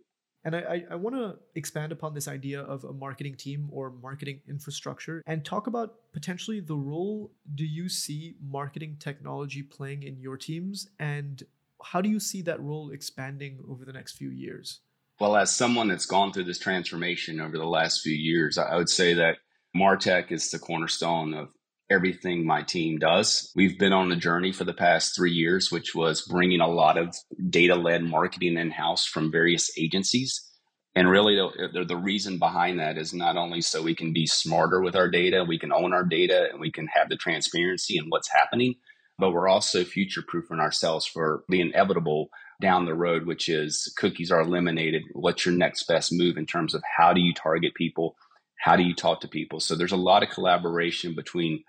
And 0.44 0.56
I, 0.56 0.84
I 0.90 0.94
want 0.94 1.16
to 1.16 1.36
expand 1.54 1.92
upon 1.92 2.14
this 2.14 2.26
idea 2.26 2.62
of 2.62 2.84
a 2.84 2.92
marketing 2.92 3.34
team 3.34 3.68
or 3.70 3.90
marketing 3.90 4.40
infrastructure 4.48 5.22
and 5.26 5.44
talk 5.44 5.66
about 5.66 5.96
potentially 6.12 6.60
the 6.60 6.76
role 6.76 7.30
do 7.54 7.64
you 7.64 7.88
see 7.88 8.36
marketing 8.42 8.96
technology 8.98 9.62
playing 9.62 10.02
in 10.02 10.18
your 10.18 10.38
teams 10.38 10.88
and 10.98 11.42
how 11.82 12.00
do 12.00 12.08
you 12.08 12.20
see 12.20 12.42
that 12.42 12.60
role 12.62 12.90
expanding 12.90 13.58
over 13.68 13.84
the 13.84 13.92
next 13.92 14.12
few 14.12 14.30
years? 14.30 14.80
Well, 15.18 15.36
as 15.36 15.54
someone 15.54 15.88
that's 15.88 16.06
gone 16.06 16.32
through 16.32 16.44
this 16.44 16.58
transformation 16.58 17.40
over 17.40 17.58
the 17.58 17.66
last 17.66 18.00
few 18.00 18.14
years, 18.14 18.56
I 18.56 18.76
would 18.76 18.88
say 18.88 19.14
that 19.14 19.36
Martech 19.76 20.32
is 20.32 20.50
the 20.50 20.58
cornerstone 20.58 21.34
of 21.34 21.48
everything 21.90 22.46
my 22.46 22.62
team 22.62 22.98
does. 22.98 23.50
We've 23.56 23.78
been 23.78 23.92
on 23.92 24.12
a 24.12 24.16
journey 24.16 24.52
for 24.52 24.64
the 24.64 24.72
past 24.72 25.14
three 25.14 25.32
years, 25.32 25.72
which 25.72 25.94
was 25.94 26.22
bringing 26.22 26.60
a 26.60 26.68
lot 26.68 26.96
of 26.96 27.14
data 27.50 27.74
led 27.74 28.04
marketing 28.04 28.56
in 28.56 28.70
house 28.70 29.04
from 29.04 29.32
various 29.32 29.70
agencies. 29.76 30.46
And 30.94 31.10
really, 31.10 31.36
the, 31.36 31.84
the, 31.84 31.96
reason 31.96 32.38
behind 32.38 32.80
that 32.80 32.98
is 32.98 33.14
not 33.14 33.36
only 33.36 33.60
so 33.60 33.82
we 33.82 33.94
can 33.94 34.12
be 34.12 34.26
smarter 34.26 34.80
with 34.80 34.96
our 34.96 35.08
data, 35.08 35.44
we 35.46 35.58
can 35.58 35.72
own 35.72 35.92
our 35.92 36.04
data, 36.04 36.48
and 36.50 36.60
we 36.60 36.72
can 36.72 36.88
have 36.88 37.08
the 37.08 37.16
transparency 37.16 37.96
in 37.96 38.06
what's 38.08 38.32
happening, 38.32 38.74
but 39.16 39.30
we're 39.30 39.48
also 39.48 39.84
future 39.84 40.22
proofing 40.26 40.58
ourselves 40.58 41.06
for 41.06 41.44
the 41.48 41.60
inevitable 41.60 42.30
down 42.60 42.86
the 42.86 42.94
road, 42.94 43.24
which 43.24 43.48
is 43.48 43.92
cookies 43.96 44.32
are 44.32 44.40
eliminated. 44.40 45.02
What's 45.12 45.46
your 45.46 45.54
next 45.54 45.84
best 45.84 46.12
move 46.12 46.36
in 46.36 46.46
terms 46.46 46.74
of 46.74 46.82
how 46.98 47.12
do 47.12 47.20
you 47.20 47.32
target 47.34 47.74
people? 47.74 48.16
How 48.58 48.74
do 48.74 48.82
you 48.82 48.94
talk 48.94 49.20
to 49.20 49.28
people? 49.28 49.60
So 49.60 49.76
there's 49.76 49.92
a 49.92 49.96
lot 49.96 50.24
of 50.24 50.30
collaboration 50.30 51.14
between 51.14 51.62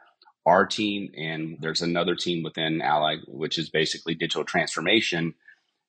our 0.46 0.66
team 0.66 1.12
and 1.16 1.58
there's 1.62 1.82
another 1.82 2.16
team 2.16 2.44
within 2.44 2.82
Ally, 2.82 3.18
which 3.28 3.58
is 3.58 3.70
basically 3.70 4.16
digital 4.16 4.44
transformation 4.44 5.36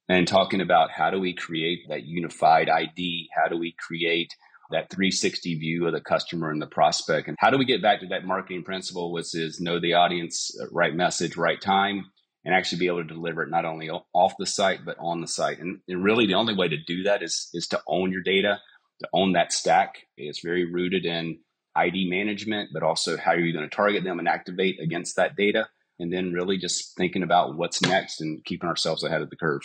and 0.08 0.26
talking 0.28 0.60
about 0.60 0.90
how 0.90 1.10
do 1.10 1.18
we 1.18 1.32
create 1.32 1.88
that 1.88 2.04
unified 2.04 2.68
ID? 2.68 3.28
How 3.34 3.48
do 3.48 3.56
we 3.56 3.74
create 3.78 4.34
that 4.70 4.90
360 4.90 5.58
view 5.58 5.86
of 5.86 5.92
the 5.92 6.00
customer 6.00 6.50
and 6.50 6.60
the 6.60 6.66
prospect? 6.66 7.28
And 7.28 7.36
how 7.38 7.50
do 7.50 7.58
we 7.58 7.64
get 7.64 7.82
back 7.82 8.00
to 8.00 8.06
that 8.08 8.24
marketing 8.24 8.64
principle, 8.64 9.12
which 9.12 9.34
is 9.34 9.60
know 9.60 9.80
the 9.80 9.94
audience, 9.94 10.54
right 10.70 10.94
message, 10.94 11.36
right 11.36 11.60
time, 11.60 12.10
and 12.44 12.54
actually 12.54 12.80
be 12.80 12.88
able 12.88 13.02
to 13.02 13.14
deliver 13.14 13.42
it 13.42 13.50
not 13.50 13.64
only 13.64 13.88
off 13.90 14.34
the 14.38 14.46
site, 14.46 14.84
but 14.84 14.96
on 14.98 15.20
the 15.20 15.28
site. 15.28 15.60
And, 15.60 15.80
and 15.88 16.02
really 16.02 16.26
the 16.26 16.34
only 16.34 16.54
way 16.54 16.68
to 16.68 16.76
do 16.76 17.04
that 17.04 17.22
is, 17.22 17.48
is 17.54 17.68
to 17.68 17.80
own 17.86 18.10
your 18.10 18.22
data, 18.22 18.60
to 19.00 19.08
own 19.12 19.32
that 19.32 19.52
stack. 19.52 19.94
It's 20.16 20.42
very 20.42 20.70
rooted 20.70 21.04
in 21.04 21.38
ID 21.74 22.08
management, 22.08 22.70
but 22.72 22.82
also 22.82 23.16
how 23.16 23.32
are 23.32 23.38
you 23.38 23.52
going 23.52 23.68
to 23.68 23.74
target 23.74 24.04
them 24.04 24.18
and 24.18 24.28
activate 24.28 24.78
against 24.80 25.16
that 25.16 25.36
data? 25.36 25.68
And 25.98 26.12
then 26.12 26.32
really 26.32 26.58
just 26.58 26.96
thinking 26.96 27.22
about 27.22 27.56
what's 27.56 27.80
next 27.82 28.20
and 28.20 28.44
keeping 28.44 28.68
ourselves 28.68 29.04
ahead 29.04 29.22
of 29.22 29.30
the 29.30 29.36
curve. 29.36 29.62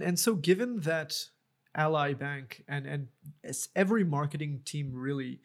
And 0.00 0.18
so, 0.18 0.34
given 0.34 0.80
that 0.80 1.16
Ally 1.74 2.14
Bank 2.14 2.64
and, 2.68 2.86
and 2.86 3.08
every 3.74 4.04
marketing 4.04 4.60
team 4.64 4.92
really 4.92 5.40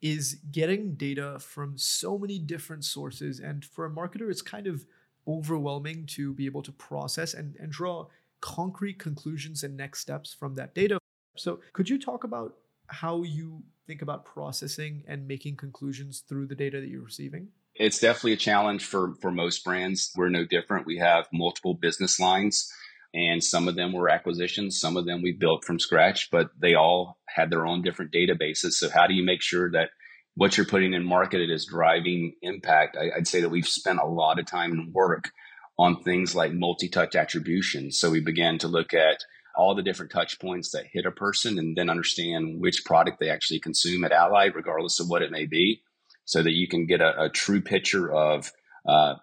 is 0.00 0.34
getting 0.52 0.94
data 0.94 1.38
from 1.40 1.76
so 1.76 2.16
many 2.16 2.38
different 2.38 2.84
sources, 2.84 3.40
and 3.40 3.64
for 3.64 3.84
a 3.84 3.90
marketer, 3.90 4.30
it's 4.30 4.42
kind 4.42 4.66
of 4.66 4.86
overwhelming 5.26 6.06
to 6.06 6.32
be 6.32 6.46
able 6.46 6.62
to 6.62 6.72
process 6.72 7.34
and, 7.34 7.56
and 7.60 7.72
draw 7.72 8.06
concrete 8.40 8.98
conclusions 8.98 9.64
and 9.64 9.76
next 9.76 10.00
steps 10.00 10.32
from 10.32 10.54
that 10.54 10.74
data. 10.74 10.98
So, 11.36 11.60
could 11.72 11.88
you 11.88 11.98
talk 11.98 12.24
about 12.24 12.54
how 12.86 13.22
you 13.22 13.62
think 13.88 14.02
about 14.02 14.26
processing 14.26 15.02
and 15.08 15.26
making 15.26 15.56
conclusions 15.56 16.22
through 16.28 16.46
the 16.46 16.54
data 16.54 16.80
that 16.80 16.88
you're 16.88 17.02
receiving? 17.02 17.48
It's 17.74 17.98
definitely 17.98 18.34
a 18.34 18.36
challenge 18.36 18.84
for, 18.84 19.14
for 19.20 19.32
most 19.32 19.64
brands. 19.64 20.12
We're 20.14 20.28
no 20.28 20.44
different. 20.44 20.86
We 20.86 20.98
have 20.98 21.26
multiple 21.32 21.74
business 21.74 22.20
lines, 22.20 22.70
and 23.14 23.42
some 23.42 23.66
of 23.66 23.76
them 23.76 23.92
were 23.92 24.10
acquisitions, 24.10 24.78
some 24.78 24.96
of 24.96 25.06
them 25.06 25.22
we 25.22 25.32
built 25.32 25.64
from 25.64 25.80
scratch, 25.80 26.30
but 26.30 26.50
they 26.60 26.74
all 26.74 27.18
had 27.26 27.50
their 27.50 27.66
own 27.66 27.82
different 27.82 28.12
databases. 28.12 28.72
So, 28.72 28.90
how 28.90 29.06
do 29.06 29.14
you 29.14 29.24
make 29.24 29.40
sure 29.42 29.70
that 29.72 29.90
what 30.34 30.56
you're 30.56 30.66
putting 30.66 30.92
in 30.92 31.04
market 31.04 31.40
is 31.50 31.66
driving 31.66 32.34
impact? 32.42 32.96
I, 33.00 33.16
I'd 33.16 33.28
say 33.28 33.40
that 33.40 33.48
we've 33.48 33.66
spent 33.66 34.00
a 34.00 34.06
lot 34.06 34.38
of 34.38 34.46
time 34.46 34.72
and 34.72 34.92
work 34.92 35.30
on 35.78 36.02
things 36.02 36.34
like 36.34 36.52
multi 36.52 36.88
touch 36.88 37.14
attribution. 37.14 37.90
So, 37.90 38.10
we 38.10 38.20
began 38.20 38.58
to 38.58 38.68
look 38.68 38.92
at 38.92 39.24
all 39.58 39.74
the 39.74 39.82
different 39.82 40.12
touch 40.12 40.38
points 40.38 40.70
that 40.70 40.86
hit 40.90 41.04
a 41.04 41.10
person 41.10 41.58
and 41.58 41.76
then 41.76 41.90
understand 41.90 42.60
which 42.60 42.84
product 42.84 43.18
they 43.18 43.28
actually 43.28 43.58
consume 43.58 44.04
at 44.04 44.12
Ally, 44.12 44.46
regardless 44.46 45.00
of 45.00 45.08
what 45.08 45.20
it 45.20 45.32
may 45.32 45.46
be, 45.46 45.82
so 46.24 46.42
that 46.42 46.54
you 46.54 46.68
can 46.68 46.86
get 46.86 47.00
a, 47.00 47.24
a 47.24 47.28
true 47.28 47.60
picture 47.60 48.10
of 48.10 48.52
uh, 48.86 49.14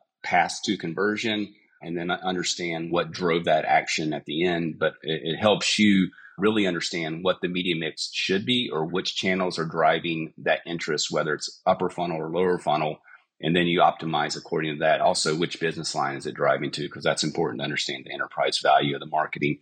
to 0.63 0.77
conversion 0.77 1.53
and 1.81 1.97
then 1.97 2.11
understand 2.11 2.91
what 2.91 3.11
drove 3.11 3.45
that 3.45 3.63
action 3.63 4.11
at 4.11 4.25
the 4.25 4.45
end. 4.45 4.77
But 4.77 4.93
it, 5.03 5.21
it 5.23 5.37
helps 5.37 5.79
you 5.79 6.09
really 6.37 6.67
understand 6.67 7.23
what 7.23 7.37
the 7.41 7.47
media 7.47 7.75
mix 7.75 8.09
should 8.11 8.45
be 8.45 8.69
or 8.71 8.85
which 8.85 9.15
channels 9.15 9.57
are 9.57 9.65
driving 9.65 10.33
that 10.39 10.59
interest, 10.65 11.11
whether 11.11 11.33
it's 11.33 11.61
upper 11.65 11.89
funnel 11.89 12.17
or 12.17 12.29
lower 12.29 12.59
funnel. 12.59 12.97
And 13.39 13.55
then 13.55 13.67
you 13.67 13.81
optimize 13.81 14.35
according 14.35 14.75
to 14.75 14.79
that. 14.79 14.99
Also, 14.99 15.35
which 15.35 15.59
business 15.59 15.93
line 15.93 16.17
is 16.17 16.25
it 16.25 16.35
driving 16.35 16.71
to? 16.71 16.81
Because 16.81 17.03
that's 17.03 17.23
important 17.23 17.59
to 17.59 17.65
understand 17.65 18.03
the 18.05 18.13
enterprise 18.13 18.59
value 18.59 18.95
of 18.95 18.99
the 18.99 19.05
marketing 19.05 19.59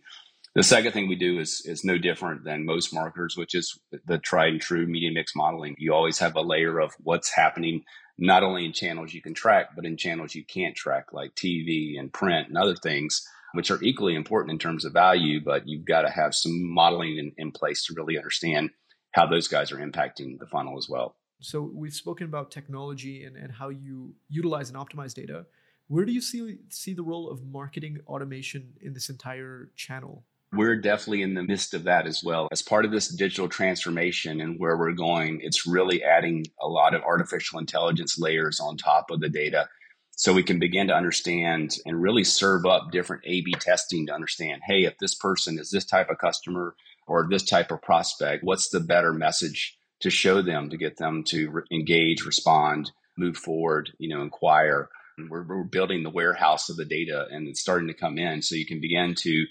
the 0.54 0.62
second 0.62 0.92
thing 0.92 1.08
we 1.08 1.16
do 1.16 1.38
is 1.38 1.62
is 1.64 1.84
no 1.84 1.98
different 1.98 2.44
than 2.44 2.64
most 2.64 2.94
marketers, 2.94 3.36
which 3.36 3.54
is 3.54 3.78
the 4.06 4.18
tried 4.18 4.52
and 4.52 4.60
true 4.60 4.86
media 4.86 5.10
mix 5.12 5.34
modeling. 5.34 5.74
You 5.78 5.92
always 5.92 6.18
have 6.20 6.36
a 6.36 6.42
layer 6.42 6.78
of 6.78 6.94
what's 7.02 7.32
happening 7.34 7.84
not 8.16 8.44
only 8.44 8.64
in 8.64 8.72
channels 8.72 9.12
you 9.12 9.20
can 9.20 9.34
track, 9.34 9.70
but 9.74 9.84
in 9.84 9.96
channels 9.96 10.34
you 10.34 10.44
can't 10.44 10.76
track, 10.76 11.12
like 11.12 11.34
TV 11.34 11.98
and 11.98 12.12
print 12.12 12.48
and 12.48 12.56
other 12.56 12.76
things, 12.76 13.26
which 13.54 13.72
are 13.72 13.82
equally 13.82 14.14
important 14.14 14.52
in 14.52 14.58
terms 14.58 14.84
of 14.84 14.92
value. 14.92 15.40
But 15.44 15.66
you've 15.66 15.84
got 15.84 16.02
to 16.02 16.10
have 16.10 16.34
some 16.34 16.72
modeling 16.72 17.18
in, 17.18 17.32
in 17.36 17.50
place 17.50 17.84
to 17.86 17.94
really 17.94 18.16
understand 18.16 18.70
how 19.10 19.26
those 19.26 19.48
guys 19.48 19.72
are 19.72 19.78
impacting 19.78 20.38
the 20.38 20.46
funnel 20.46 20.78
as 20.78 20.88
well. 20.88 21.16
So 21.40 21.68
we've 21.74 21.92
spoken 21.92 22.26
about 22.26 22.50
technology 22.50 23.24
and, 23.24 23.36
and 23.36 23.52
how 23.52 23.68
you 23.68 24.14
utilize 24.28 24.70
and 24.70 24.78
optimize 24.78 25.14
data. 25.14 25.46
Where 25.88 26.04
do 26.04 26.12
you 26.12 26.20
see 26.20 26.58
see 26.70 26.94
the 26.94 27.02
role 27.02 27.28
of 27.28 27.44
marketing 27.44 27.98
automation 28.06 28.74
in 28.80 28.94
this 28.94 29.10
entire 29.10 29.70
channel? 29.76 30.24
We're 30.56 30.80
definitely 30.80 31.22
in 31.22 31.34
the 31.34 31.42
midst 31.42 31.74
of 31.74 31.84
that 31.84 32.06
as 32.06 32.22
well. 32.22 32.48
As 32.52 32.62
part 32.62 32.84
of 32.84 32.90
this 32.90 33.08
digital 33.08 33.48
transformation 33.48 34.40
and 34.40 34.58
where 34.58 34.76
we're 34.76 34.92
going, 34.92 35.40
it's 35.42 35.66
really 35.66 36.02
adding 36.02 36.46
a 36.60 36.68
lot 36.68 36.94
of 36.94 37.02
artificial 37.02 37.58
intelligence 37.58 38.18
layers 38.18 38.60
on 38.60 38.76
top 38.76 39.10
of 39.10 39.20
the 39.20 39.28
data. 39.28 39.68
So 40.16 40.32
we 40.32 40.44
can 40.44 40.60
begin 40.60 40.86
to 40.88 40.94
understand 40.94 41.76
and 41.84 42.00
really 42.00 42.24
serve 42.24 42.66
up 42.66 42.92
different 42.92 43.24
A 43.26 43.40
B 43.40 43.52
testing 43.58 44.06
to 44.06 44.14
understand 44.14 44.62
hey, 44.64 44.84
if 44.84 44.96
this 44.98 45.14
person 45.14 45.58
is 45.58 45.70
this 45.70 45.84
type 45.84 46.08
of 46.08 46.18
customer 46.18 46.76
or 47.06 47.26
this 47.28 47.42
type 47.42 47.70
of 47.72 47.82
prospect, 47.82 48.44
what's 48.44 48.70
the 48.70 48.80
better 48.80 49.12
message 49.12 49.76
to 50.00 50.10
show 50.10 50.40
them 50.40 50.70
to 50.70 50.76
get 50.76 50.98
them 50.98 51.24
to 51.24 51.50
re- 51.50 51.62
engage, 51.72 52.24
respond, 52.24 52.92
move 53.18 53.36
forward, 53.36 53.90
you 53.98 54.08
know, 54.08 54.22
inquire. 54.22 54.88
We're, 55.30 55.44
we're 55.44 55.64
building 55.64 56.02
the 56.02 56.10
warehouse 56.10 56.68
of 56.68 56.76
the 56.76 56.84
data 56.84 57.26
and 57.30 57.48
it's 57.48 57.60
starting 57.60 57.88
to 57.88 57.94
come 57.94 58.18
in. 58.18 58.42
So 58.42 58.54
you 58.54 58.66
can 58.66 58.80
begin 58.80 59.14
to 59.18 59.44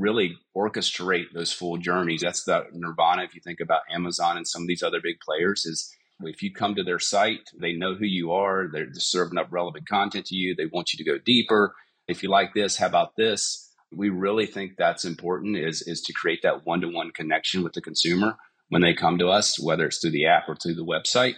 really 0.00 0.36
orchestrate 0.56 1.32
those 1.32 1.52
full 1.52 1.76
journeys. 1.76 2.22
That's 2.22 2.44
the 2.44 2.64
nirvana. 2.72 3.24
If 3.24 3.34
you 3.34 3.40
think 3.42 3.60
about 3.60 3.82
Amazon 3.90 4.36
and 4.36 4.46
some 4.46 4.62
of 4.62 4.68
these 4.68 4.82
other 4.82 5.00
big 5.02 5.16
players, 5.20 5.64
is 5.64 5.94
if 6.20 6.42
you 6.42 6.52
come 6.52 6.74
to 6.74 6.84
their 6.84 6.98
site, 6.98 7.50
they 7.60 7.72
know 7.72 7.94
who 7.94 8.06
you 8.06 8.32
are. 8.32 8.68
They're 8.72 8.92
serving 8.94 9.38
up 9.38 9.48
relevant 9.50 9.88
content 9.88 10.26
to 10.26 10.36
you. 10.36 10.54
They 10.54 10.66
want 10.66 10.92
you 10.92 11.04
to 11.04 11.10
go 11.10 11.18
deeper. 11.18 11.74
If 12.06 12.22
you 12.22 12.30
like 12.30 12.54
this, 12.54 12.76
how 12.76 12.86
about 12.86 13.16
this? 13.16 13.72
We 13.92 14.08
really 14.08 14.46
think 14.46 14.72
that's 14.76 15.04
important 15.04 15.56
is, 15.56 15.82
is 15.82 16.02
to 16.02 16.12
create 16.12 16.40
that 16.42 16.66
one 16.66 16.80
to 16.80 16.88
one 16.88 17.10
connection 17.10 17.62
with 17.62 17.72
the 17.72 17.80
consumer 17.80 18.36
when 18.68 18.82
they 18.82 18.94
come 18.94 19.18
to 19.18 19.28
us, 19.28 19.60
whether 19.62 19.86
it's 19.86 19.98
through 19.98 20.10
the 20.10 20.26
app 20.26 20.48
or 20.48 20.56
through 20.56 20.74
the 20.74 20.84
website. 20.84 21.34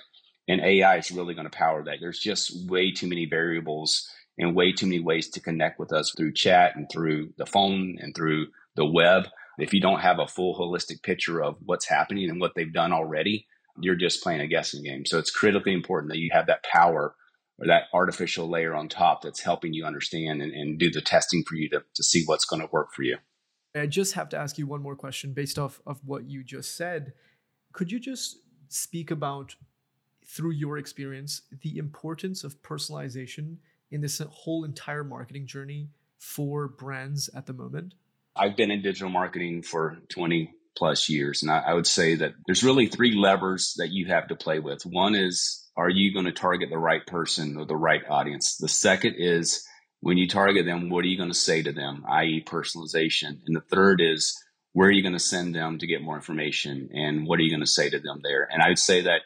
And 0.48 0.60
AI 0.60 0.96
is 0.96 1.10
really 1.10 1.34
going 1.34 1.48
to 1.48 1.56
power 1.56 1.82
that. 1.84 1.96
There's 2.00 2.20
just 2.20 2.68
way 2.68 2.92
too 2.92 3.08
many 3.08 3.26
variables 3.26 4.08
and 4.38 4.54
way 4.54 4.72
too 4.72 4.86
many 4.86 5.00
ways 5.00 5.28
to 5.30 5.40
connect 5.40 5.78
with 5.78 5.92
us 5.92 6.12
through 6.16 6.32
chat 6.32 6.76
and 6.76 6.90
through 6.90 7.32
the 7.38 7.46
phone 7.46 7.96
and 8.00 8.14
through 8.14 8.48
the 8.74 8.86
web. 8.86 9.28
If 9.58 9.72
you 9.72 9.80
don't 9.80 10.00
have 10.00 10.18
a 10.18 10.26
full 10.26 10.58
holistic 10.58 11.02
picture 11.02 11.42
of 11.42 11.56
what's 11.64 11.88
happening 11.88 12.28
and 12.28 12.40
what 12.40 12.52
they've 12.54 12.72
done 12.72 12.92
already, 12.92 13.46
you're 13.80 13.94
just 13.94 14.22
playing 14.22 14.40
a 14.40 14.46
guessing 14.46 14.82
game. 14.82 15.06
So 15.06 15.18
it's 15.18 15.30
critically 15.30 15.72
important 15.72 16.12
that 16.12 16.18
you 16.18 16.30
have 16.32 16.46
that 16.46 16.62
power 16.62 17.14
or 17.58 17.66
that 17.66 17.84
artificial 17.94 18.50
layer 18.50 18.74
on 18.74 18.88
top 18.88 19.22
that's 19.22 19.40
helping 19.40 19.72
you 19.72 19.86
understand 19.86 20.42
and, 20.42 20.52
and 20.52 20.78
do 20.78 20.90
the 20.90 21.00
testing 21.00 21.42
for 21.42 21.54
you 21.54 21.70
to, 21.70 21.82
to 21.94 22.02
see 22.02 22.22
what's 22.26 22.44
going 22.44 22.60
to 22.60 22.68
work 22.70 22.92
for 22.94 23.02
you. 23.02 23.16
I 23.74 23.86
just 23.86 24.14
have 24.14 24.28
to 24.30 24.38
ask 24.38 24.58
you 24.58 24.66
one 24.66 24.82
more 24.82 24.96
question 24.96 25.32
based 25.32 25.58
off 25.58 25.80
of 25.86 26.00
what 26.04 26.28
you 26.28 26.42
just 26.42 26.76
said. 26.76 27.12
Could 27.72 27.92
you 27.92 28.00
just 28.00 28.38
speak 28.68 29.10
about, 29.10 29.54
through 30.26 30.52
your 30.52 30.78
experience, 30.78 31.42
the 31.62 31.76
importance 31.78 32.42
of 32.44 32.62
personalization 32.62 33.56
in 33.90 34.00
this 34.00 34.18
whole 34.18 34.64
entire 34.64 35.04
marketing 35.04 35.46
journey 35.46 35.90
for 36.18 36.68
brands 36.68 37.30
at 37.34 37.46
the 37.46 37.52
moment? 37.52 37.94
I've 38.34 38.56
been 38.56 38.70
in 38.70 38.82
digital 38.82 39.08
marketing 39.08 39.62
for 39.62 39.98
20 40.10 40.52
plus 40.76 41.08
years. 41.08 41.42
And 41.42 41.50
I, 41.50 41.58
I, 41.68 41.74
would 41.74 41.86
say 41.86 42.16
that 42.16 42.34
there's 42.46 42.62
really 42.62 42.86
three 42.86 43.14
levers 43.14 43.74
that 43.78 43.90
you 43.90 44.06
have 44.08 44.28
to 44.28 44.36
play 44.36 44.58
with. 44.58 44.82
One 44.84 45.14
is, 45.14 45.66
are 45.76 45.88
you 45.88 46.12
going 46.12 46.26
to 46.26 46.32
target 46.32 46.68
the 46.70 46.78
right 46.78 47.04
person 47.06 47.56
or 47.56 47.64
the 47.64 47.76
right 47.76 48.02
audience? 48.08 48.58
The 48.58 48.68
second 48.68 49.14
is, 49.16 49.66
when 50.00 50.18
you 50.18 50.28
target 50.28 50.66
them, 50.66 50.90
what 50.90 51.04
are 51.04 51.08
you 51.08 51.16
going 51.16 51.30
to 51.30 51.34
say 51.34 51.62
to 51.62 51.72
them, 51.72 52.04
i.e., 52.08 52.44
personalization? 52.46 53.40
And 53.46 53.56
the 53.56 53.64
third 53.70 54.02
is 54.02 54.36
where 54.72 54.88
are 54.88 54.92
you 54.92 55.02
going 55.02 55.14
to 55.14 55.18
send 55.18 55.54
them 55.54 55.78
to 55.78 55.86
get 55.86 56.02
more 56.02 56.16
information 56.16 56.90
and 56.92 57.26
what 57.26 57.38
are 57.38 57.42
you 57.42 57.50
going 57.50 57.64
to 57.64 57.66
say 57.66 57.88
to 57.88 57.98
them 57.98 58.20
there? 58.22 58.46
And 58.52 58.62
I 58.62 58.68
would 58.68 58.78
say 58.78 59.02
that 59.02 59.22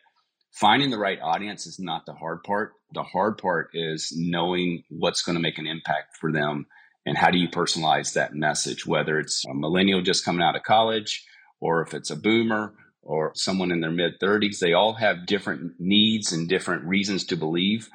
finding 0.52 0.90
the 0.90 0.98
right 0.98 1.20
audience 1.20 1.66
is 1.66 1.78
not 1.78 2.06
the 2.06 2.12
hard 2.12 2.42
part. 2.44 2.72
The 2.92 3.02
hard 3.02 3.38
part 3.38 3.70
is 3.74 4.12
knowing 4.16 4.84
what's 4.88 5.22
going 5.22 5.36
to 5.36 5.42
make 5.42 5.58
an 5.58 5.66
impact 5.66 6.16
for 6.20 6.32
them 6.32 6.66
and 7.06 7.16
how 7.16 7.30
do 7.30 7.38
you 7.38 7.48
personalize 7.48 8.14
that 8.14 8.34
message, 8.34 8.86
whether 8.86 9.18
it's 9.18 9.44
a 9.46 9.54
millennial 9.54 10.02
just 10.02 10.24
coming 10.24 10.42
out 10.42 10.56
of 10.56 10.62
college 10.62 11.24
or 11.60 11.82
if 11.82 11.94
it's 11.94 12.10
a 12.10 12.16
boomer 12.16 12.74
or 13.02 13.32
someone 13.34 13.72
in 13.72 13.80
their 13.80 13.90
mid 13.90 14.20
30s. 14.20 14.58
They 14.58 14.72
all 14.72 14.94
have 14.94 15.26
different 15.26 15.74
needs 15.78 16.32
and 16.32 16.48
different 16.48 16.84
reasons 16.84 17.24
to 17.26 17.36
believe. 17.36 17.88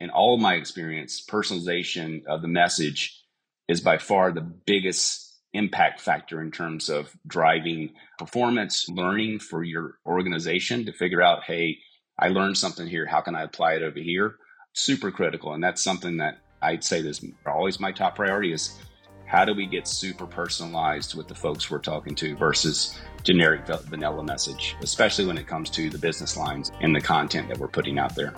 In 0.00 0.10
all 0.10 0.34
of 0.34 0.40
my 0.40 0.54
experience, 0.54 1.24
personalization 1.24 2.26
of 2.26 2.42
the 2.42 2.48
message 2.48 3.20
is 3.68 3.80
by 3.80 3.98
far 3.98 4.32
the 4.32 4.40
biggest 4.40 5.28
impact 5.52 6.00
factor 6.00 6.40
in 6.40 6.50
terms 6.50 6.88
of 6.88 7.14
driving 7.26 7.92
performance, 8.18 8.88
learning 8.88 9.38
for 9.38 9.62
your 9.62 9.98
organization 10.06 10.86
to 10.86 10.92
figure 10.92 11.22
out, 11.22 11.44
hey, 11.44 11.78
I 12.18 12.28
learned 12.28 12.58
something 12.58 12.86
here. 12.86 13.06
How 13.06 13.20
can 13.20 13.34
I 13.34 13.42
apply 13.42 13.74
it 13.74 13.82
over 13.82 13.98
here? 13.98 14.36
Super 14.74 15.10
critical. 15.10 15.54
And 15.54 15.62
that's 15.62 15.82
something 15.82 16.16
that 16.18 16.38
I'd 16.60 16.84
say 16.84 17.02
this 17.02 17.24
always 17.46 17.80
my 17.80 17.90
top 17.90 18.16
priority 18.16 18.52
is 18.52 18.78
how 19.26 19.44
do 19.44 19.54
we 19.54 19.66
get 19.66 19.88
super 19.88 20.26
personalized 20.26 21.14
with 21.14 21.26
the 21.26 21.34
folks 21.34 21.70
we're 21.70 21.78
talking 21.78 22.14
to 22.16 22.36
versus 22.36 23.00
generic 23.22 23.66
vanilla 23.66 24.22
message, 24.22 24.76
especially 24.82 25.24
when 25.26 25.38
it 25.38 25.46
comes 25.46 25.70
to 25.70 25.88
the 25.88 25.98
business 25.98 26.36
lines 26.36 26.70
and 26.80 26.94
the 26.94 27.00
content 27.00 27.48
that 27.48 27.58
we're 27.58 27.68
putting 27.68 27.98
out 27.98 28.14
there. 28.14 28.34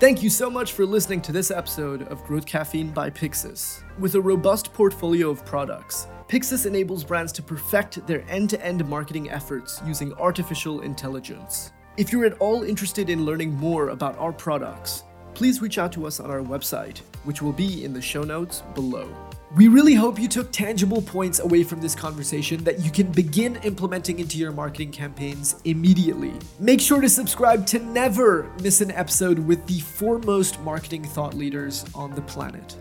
Thank 0.00 0.22
you 0.22 0.30
so 0.30 0.48
much 0.48 0.72
for 0.72 0.86
listening 0.86 1.20
to 1.22 1.32
this 1.32 1.50
episode 1.50 2.02
of 2.08 2.22
Growth 2.24 2.46
Caffeine 2.46 2.90
by 2.90 3.10
Pixis. 3.10 3.82
With 3.98 4.14
a 4.14 4.20
robust 4.20 4.72
portfolio 4.72 5.30
of 5.30 5.44
products, 5.44 6.06
Pixis 6.28 6.66
enables 6.66 7.04
brands 7.04 7.32
to 7.32 7.42
perfect 7.42 8.06
their 8.06 8.22
end 8.28 8.50
to 8.50 8.62
end 8.62 8.86
marketing 8.86 9.30
efforts 9.30 9.80
using 9.86 10.12
artificial 10.12 10.82
intelligence. 10.82 11.72
If 11.96 12.12
you're 12.12 12.26
at 12.26 12.36
all 12.38 12.64
interested 12.64 13.08
in 13.08 13.24
learning 13.24 13.54
more 13.54 13.88
about 13.88 14.18
our 14.18 14.34
products, 14.34 15.04
please 15.32 15.62
reach 15.62 15.78
out 15.78 15.90
to 15.92 16.06
us 16.06 16.20
on 16.20 16.30
our 16.30 16.42
website, 16.42 16.98
which 17.24 17.40
will 17.40 17.54
be 17.54 17.82
in 17.82 17.94
the 17.94 18.02
show 18.02 18.24
notes 18.24 18.62
below. 18.74 19.08
We 19.56 19.68
really 19.68 19.94
hope 19.94 20.20
you 20.20 20.28
took 20.28 20.52
tangible 20.52 21.00
points 21.00 21.38
away 21.38 21.62
from 21.62 21.80
this 21.80 21.94
conversation 21.94 22.62
that 22.64 22.80
you 22.80 22.90
can 22.90 23.10
begin 23.10 23.56
implementing 23.64 24.18
into 24.18 24.36
your 24.36 24.52
marketing 24.52 24.92
campaigns 24.92 25.54
immediately. 25.64 26.34
Make 26.60 26.82
sure 26.82 27.00
to 27.00 27.08
subscribe 27.08 27.66
to 27.68 27.78
never 27.78 28.52
miss 28.62 28.82
an 28.82 28.90
episode 28.90 29.38
with 29.38 29.66
the 29.66 29.80
foremost 29.80 30.60
marketing 30.60 31.04
thought 31.04 31.32
leaders 31.32 31.86
on 31.94 32.14
the 32.14 32.20
planet. 32.20 32.76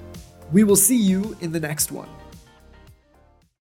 We 0.51 0.65
will 0.65 0.75
see 0.75 0.97
you 0.97 1.37
in 1.39 1.53
the 1.53 1.61
next 1.61 1.93
one. 1.93 2.09